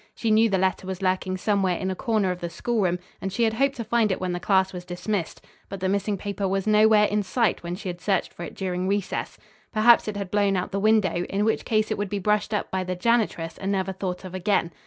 [0.15, 3.43] She knew the letter was lurking somewhere in a corner of the schoolroom, and she
[3.43, 5.45] had hoped to find it when the class was dismissed.
[5.69, 8.87] But the missing paper was nowhere in sight when she had searched for it during
[8.87, 9.37] recess.
[9.71, 12.71] Perhaps it had blown out the window, in which case it would be brushed up
[12.71, 14.71] by the janitress and never thought of again.